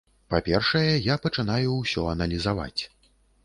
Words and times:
Па-першае, 0.33 0.89
я 1.13 1.19
пачынаю 1.27 1.69
ўсё 1.77 2.09
аналізаваць. 2.17 2.81